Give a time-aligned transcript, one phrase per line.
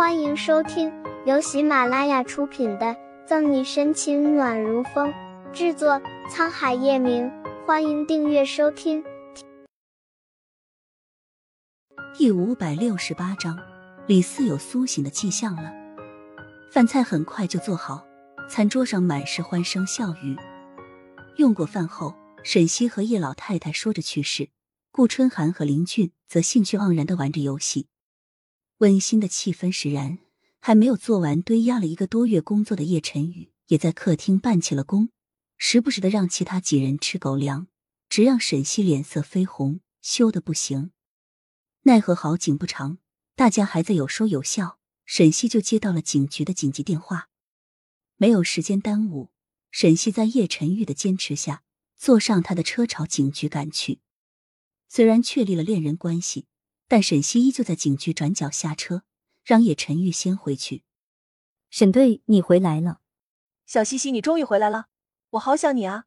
[0.00, 0.90] 欢迎收听
[1.26, 2.86] 由喜马拉雅出品的
[3.26, 5.12] 《赠你深情暖如风》，
[5.52, 7.30] 制作沧海夜明。
[7.66, 9.04] 欢迎订阅收听。
[12.16, 13.58] 第五百六十八章，
[14.06, 15.70] 李四有苏醒的迹象了。
[16.72, 18.02] 饭菜很快就做好，
[18.48, 20.34] 餐桌上满是欢声笑语。
[21.36, 24.48] 用过饭后，沈西和叶老太太说着趣事，
[24.90, 27.88] 顾春寒和林俊则兴趣盎然的玩着游戏。
[28.80, 30.18] 温馨的气氛使然，
[30.58, 35.10] 还没有做完堆压了一个多月工作的叶晨宇，也在客厅办起了工，
[35.58, 37.66] 时不时的让其他几人吃狗粮，
[38.08, 40.92] 直让沈西脸色绯红，羞得不行。
[41.82, 42.96] 奈何好景不长，
[43.36, 47.28] 大家还在有说有笑，沈西就接到了警局的紧急电话，
[48.16, 49.28] 没有时间耽误，
[49.70, 51.64] 沈西在叶晨玉的坚持下，
[51.98, 54.00] 坐上他的车朝警局赶去。
[54.88, 56.46] 虽然确立了恋人关系。
[56.90, 59.04] 但沈西依旧在警局转角下车，
[59.44, 60.82] 让叶晨玉先回去。
[61.70, 63.00] 沈队，你回来了。
[63.64, 64.88] 小西西，你终于回来了，
[65.30, 66.06] 我好想你啊！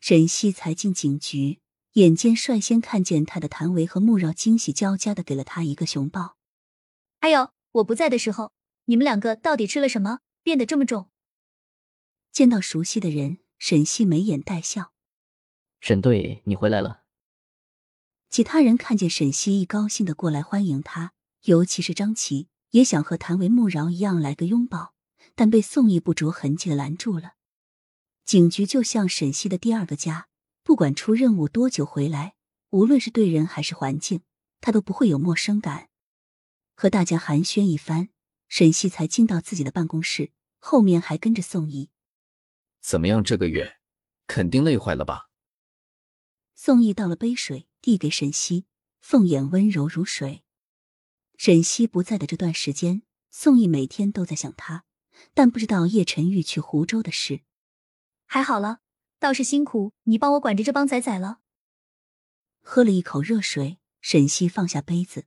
[0.00, 1.58] 沈西才进警局，
[1.94, 6.36] 眼尖率先看见他的谭维和穆饶惊喜交加的给了他一个熊抱。
[7.18, 8.52] 哎呦，我不在的时候，
[8.84, 11.10] 你们两个到底吃了什么，变得这么重？
[12.30, 14.92] 见到熟悉的人，沈西眉眼带笑。
[15.80, 17.07] 沈队，你回来了。
[18.30, 21.12] 其他人看见沈西一高兴的过来欢迎他，
[21.44, 24.94] 尤其是张琪，也想和谭维穆饶一样来个拥抱，
[25.34, 27.32] 但被宋义不着痕迹的拦住了。
[28.24, 30.28] 警局就像沈西的第二个家，
[30.62, 32.34] 不管出任务多久回来，
[32.70, 34.20] 无论是对人还是环境，
[34.60, 35.88] 他都不会有陌生感。
[36.76, 38.10] 和大家寒暄一番，
[38.48, 41.88] 沈西才进到自己的办公室，后面还跟着宋义。
[42.80, 43.24] 怎么样？
[43.24, 43.78] 这个月
[44.26, 45.30] 肯定累坏了吧？
[46.54, 47.67] 宋义倒了杯水。
[47.80, 48.66] 递给沈西，
[49.00, 50.42] 凤眼温柔如水。
[51.36, 54.84] 沈西不在的这段时间，宋义每天都在想他，
[55.34, 57.42] 但不知道叶晨玉去湖州的事。
[58.26, 58.80] 还好了，
[59.18, 61.40] 倒是辛苦你帮我管着这帮仔仔了。
[62.60, 65.26] 喝了一口热水，沈西放下杯子。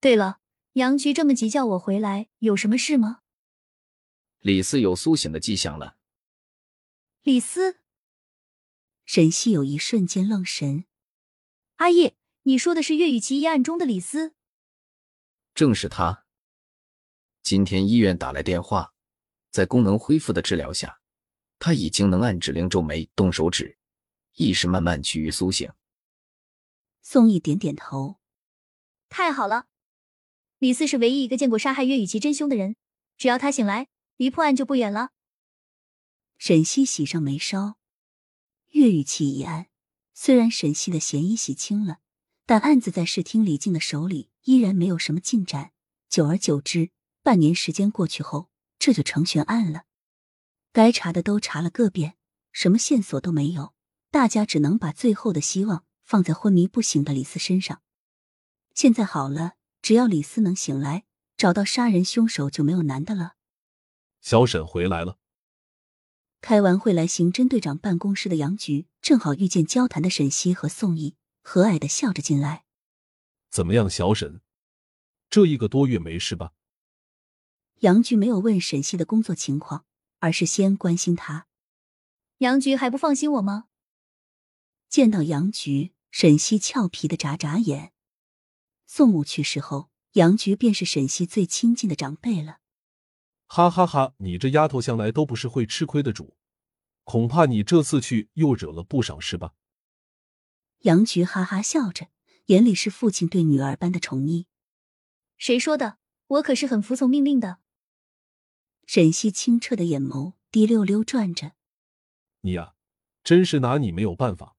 [0.00, 0.40] 对了，
[0.72, 3.20] 杨局这么急叫我回来，有什么事吗？
[4.40, 5.96] 李四有苏醒的迹象了。
[7.22, 7.78] 李斯，
[9.04, 10.84] 沈西有一瞬间愣神。
[11.82, 14.34] 阿叶，你说的是岳雨琪一案中的李斯？
[15.52, 16.24] 正是他。
[17.42, 18.94] 今天医院打来电话，
[19.50, 21.00] 在功能恢复的治疗下，
[21.58, 23.76] 他已经能按指令皱眉、动手指，
[24.34, 25.72] 意识慢慢趋于苏醒。
[27.00, 28.20] 宋毅点点头，
[29.08, 29.66] 太好了。
[30.58, 32.76] 李四是唯一一个见过杀害岳雨琪真凶的人，
[33.16, 35.10] 只要他醒来，离破案就不远了。
[36.38, 37.74] 沈西喜上眉梢，
[38.68, 39.66] 岳雨琪一案。
[40.24, 41.98] 虽然沈西的嫌疑洗清了，
[42.46, 45.72] 但案子在视听李静的手里依然没有什么进展。
[46.08, 46.92] 久而久之，
[47.24, 49.82] 半年时间过去后，这就成悬案了。
[50.72, 52.14] 该查的都查了个遍，
[52.52, 53.74] 什么线索都没有。
[54.12, 57.82] 大家只能把最后的希望放在昏迷不醒的李斯身上。
[58.76, 61.02] 现在好了，只要李斯能醒来，
[61.36, 63.32] 找到杀人凶手就没有难的了。
[64.20, 65.18] 小沈回来了。
[66.42, 72.64] 开完会来刑侦队长办公室的杨局，正好遇见交谈的沈西和宋毅，和蔼的笑着进来。
[73.48, 74.40] 怎么样，小沈？
[75.30, 76.52] 这一个多月没事吧？
[77.82, 79.84] 杨局没有问沈西的工作情况，
[80.18, 81.46] 而是先关心他。
[82.38, 83.66] 杨局还不放心我吗？
[84.88, 87.92] 见到杨局，沈西俏皮的眨眨眼。
[88.88, 92.58] 宋母去世后，杨局便是沈西最亲近的长辈了。
[93.54, 94.14] 哈哈哈！
[94.16, 96.38] 你这丫头向来都不是会吃亏的主，
[97.04, 99.52] 恐怕你这次去又惹了不少事吧？
[100.84, 102.08] 杨菊哈哈笑着，
[102.46, 104.46] 眼里是父亲对女儿般的宠溺。
[105.36, 105.98] 谁说的？
[106.28, 107.58] 我可是很服从命令的。
[108.86, 111.52] 沈西清澈的眼眸滴溜溜转着。
[112.40, 112.72] 你呀，
[113.22, 114.56] 真是拿你没有办法。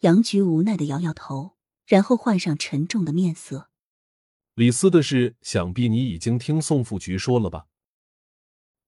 [0.00, 1.56] 杨菊无奈的摇摇头，
[1.86, 3.69] 然后换上沉重的面色。
[4.54, 7.66] 李斯的事，想必你已经听宋副局说了吧？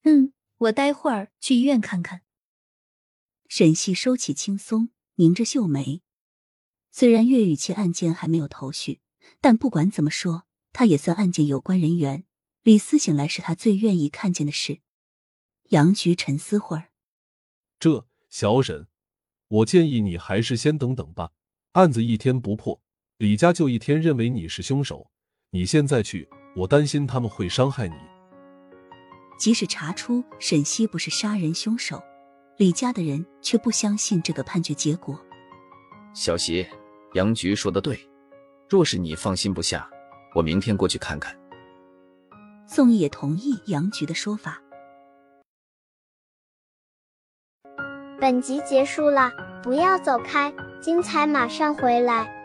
[0.02, 2.22] 嗯，我待会儿去医院看看。
[3.48, 6.02] 沈西收起轻松，拧着秀眉。
[6.90, 9.00] 虽然岳雨琪案件还没有头绪，
[9.40, 12.24] 但不管怎么说，他也算案件有关人员。
[12.62, 14.80] 李斯醒来是他最愿意看见的事。
[15.70, 16.90] 杨局沉思会儿，
[17.78, 18.88] 这小沈，
[19.48, 21.32] 我建议你还是先等等吧。
[21.72, 22.82] 案子一天不破，
[23.16, 25.10] 李家就一天认为你是凶手。
[25.54, 26.26] 你现在去，
[26.56, 27.94] 我担心他们会伤害你。
[29.38, 32.02] 即使查出沈西不是杀人凶手，
[32.56, 35.14] 李家的人却不相信这个判决结果。
[36.14, 36.66] 小席，
[37.12, 38.00] 杨局说的对，
[38.66, 39.86] 若是你放心不下，
[40.34, 41.38] 我明天过去看看，
[42.66, 44.58] 宋毅也同意杨局的说法。
[48.18, 49.30] 本集结束了，
[49.62, 50.50] 不要走开，
[50.80, 52.41] 精彩马上回来。